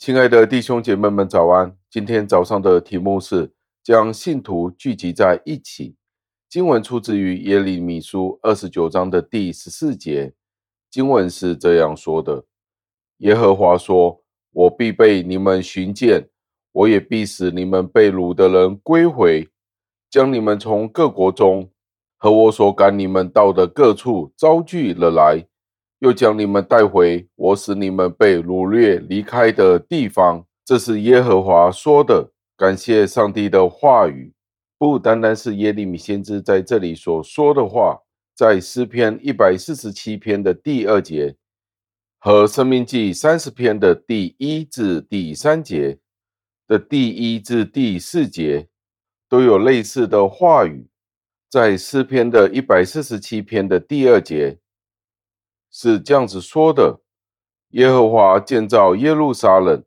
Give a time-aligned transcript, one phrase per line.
[0.00, 1.76] 亲爱的弟兄姐妹们，早安！
[1.90, 3.52] 今天早上的题目是
[3.82, 5.94] 将信徒聚集在一起。
[6.48, 10.32] 经文出自于耶利米书二十九章的第十四节。
[10.90, 12.46] 经文是这样说的
[13.20, 14.22] ：“耶和华说，
[14.52, 16.30] 我必被你们寻见，
[16.72, 19.50] 我也必使你们被掳的人归回，
[20.08, 21.70] 将你们从各国中
[22.16, 25.46] 和我所赶你们到的各处招聚了来。”
[26.00, 32.32] 又将你们带回我使你们被掳掠离开的地方，这是耶和华说的。
[32.56, 34.32] 感谢上帝的话语，
[34.78, 38.00] 不单单是耶利米先知在这里所说的话，
[38.34, 41.36] 在诗篇一百四十七篇的第二节
[42.18, 45.98] 和生命记三十篇的第一至第三节
[46.66, 48.68] 的第一至第四节
[49.28, 50.88] 都有类似的话语。
[51.50, 54.58] 在诗篇的一百四十七篇的第二节。
[55.70, 57.00] 是这样子说的：
[57.70, 59.82] 耶和华建造耶路撒冷，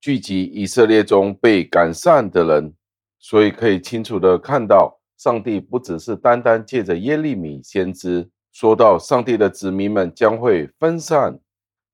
[0.00, 2.74] 聚集以色列中被赶散的人，
[3.18, 11.38] 所以可以清楚的看到，上帝不只是单单借着耶利米先知说到上帝的子民们将会分散，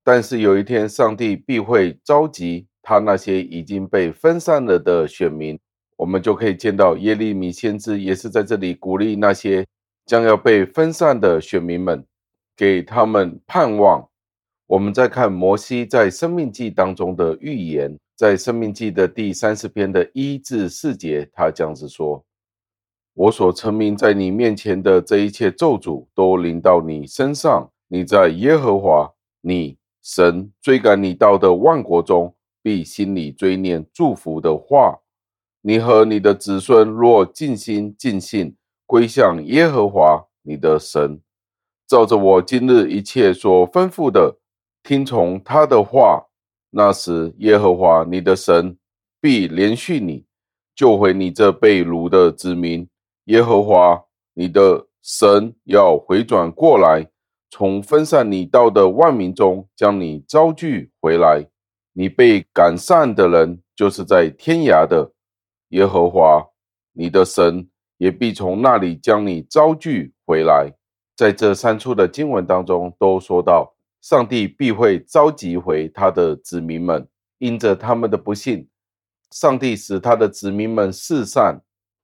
[0.03, 5.59] 但是有一天上帝必会召集他那些已经被分散了的选民。
[5.97, 9.65] 我们就可以见到耶利米先知也是在这里鼓励那些
[10.05, 12.05] 将要被分散的选民们。
[12.57, 14.09] 给他们盼望。
[14.65, 22.25] 我们再看摩西在《生命记》当中的预言，在《生命记》的第三十篇的一至四节，他这样子说
[23.15, 27.71] ：“我所成名在你面前的这一切咒诅，都临到你身上。
[27.87, 34.99] 你在耶和华你神追赶你到的万国中，必心里追念祝福的话。
[35.61, 41.21] 你和你的子孙若尽心尽性归向耶和华你的神。”
[41.87, 44.37] 照着我今日一切所吩咐的，
[44.83, 46.27] 听从他的话，
[46.71, 48.77] 那时耶和华你的神
[49.21, 50.25] 必怜恤你，
[50.75, 52.87] 救回你这被掳的子民。
[53.25, 54.03] 耶和华
[54.33, 57.07] 你的神要回转过来，
[57.49, 61.47] 从分散你到的万民中将你招聚回来。
[61.93, 65.13] 你被赶散的人，就是在天涯的，
[65.69, 66.45] 耶和华
[66.91, 70.73] 你的神也必从那里将你招聚回来。
[71.17, 73.73] 在这三处的经文当中，都说到
[74.03, 77.07] 上帝必会召集回他的子民们，
[77.39, 78.67] 因着他们的不信，
[79.31, 81.59] 上帝使他的子民们四散，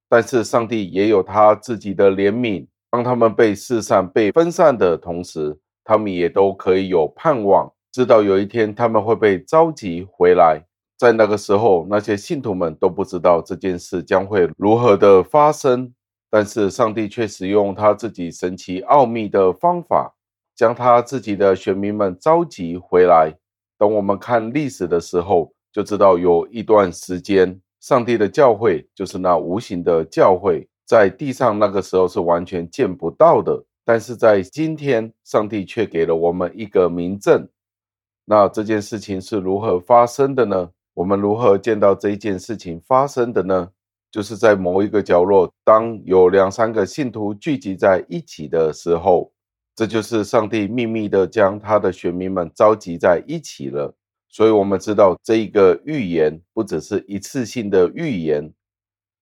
[0.10, 10.60] 但是上帝也有他自己的怜悯，当他们被四散、被分散的同时，他们也都可以有盼望，知道有一天他们会被召集回来。
[10.98, 15.94] 在那个时候，那些信徒们都不知道这件事将会如何的发生。
[16.34, 20.16] 但是上帝却使用他自己神奇奥秘的方法，
[20.56, 23.32] 将他自己的选民们召集回来。
[23.78, 33.64] 等我们看历史的时候，就知道有一段时间，上帝的教会就是那无形的教会，在地上那个时候是完全见不到的。
[33.86, 37.48] 但是在今天，上帝却给了我们一个明证。
[38.26, 40.72] 那这件事情是如何发生的呢？
[40.96, 43.70] 我们如何见到这一件事情发生的呢？
[44.14, 49.32] 就是在某一个角落，当有两三个信徒聚集在一起的时候，
[49.76, 53.96] 这就是上帝秘密的将他的选民们召集在一起了。
[54.30, 58.54] 所以，我们知道这一个预言不只是一次性的预言，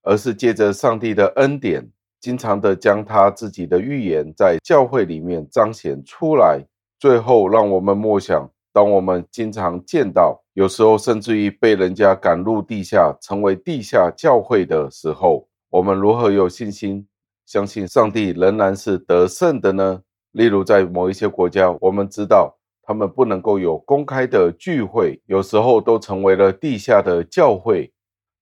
[0.04, 6.62] 而是借着上帝的恩典，经常的将他自己的预言在教会里面彰显出来。
[7.00, 8.52] 最后，让我们默想。
[8.74, 17.06] 当我们经常见到，有时候甚至于被人家赶入地下，成为地下教会的时候，我们如何有信心，
[17.46, 20.02] 相信上帝仍然是得胜的呢？
[20.32, 27.92] 例如，在某一些国家，我们知道他们不能够有公开的聚会，有时候都成为了地下的教会。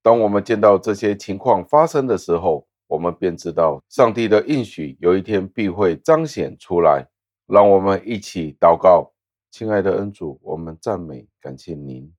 [0.04, 7.08] 当我们见到这些情况发生的时候，我们便知道上帝的应许有一天必会彰显出来。
[7.48, 9.12] 让我们一起祷告。
[9.52, 12.14] 亲爱的恩主，我们赞美感谢您，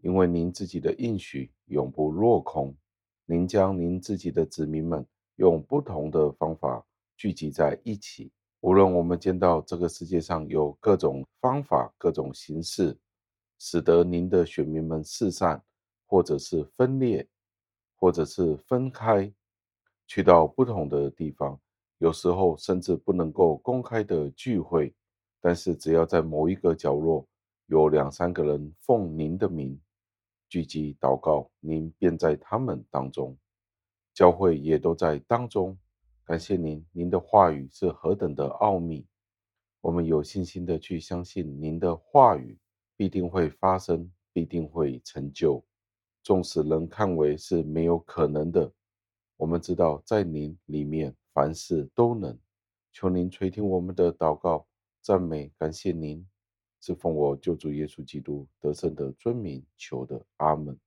[0.00, 2.74] 因为您自己的应许永不落空。
[3.26, 5.06] 您将您自己的子民们
[5.36, 6.84] 用不同的方法
[7.16, 8.32] 聚集在一起。
[8.60, 12.96] 无论我们见到这个世界上有各种方法、各种形式，
[13.58, 15.62] 使得您的选民们四散，
[16.06, 17.28] 或者是分裂，
[17.94, 19.30] 或者是分开，
[20.06, 21.60] 去到不同的地方，
[21.98, 24.94] 有时候甚至不能够公开的聚会。
[25.46, 27.28] 但是，只要在某一个角落
[27.66, 29.78] 有两三个人奉您的名
[30.48, 33.36] 聚集祷告，您便在他们当中，
[34.14, 35.76] 教会也都在当中。
[36.24, 39.06] 感谢您，您的话语是何等的奥秘，
[39.82, 42.58] 我们有信心的去相信您的话语
[42.96, 45.62] 必定会发生，必定会成就。
[46.22, 48.72] 纵使人看为是没有可能的，
[49.36, 52.34] 我们知道在您里面凡事都能。
[52.94, 54.66] 求您垂听我们的祷告，
[55.04, 56.26] 赞美感谢您，
[56.80, 60.80] 是奉我救主耶稣基督得胜的尊名求的，阿门。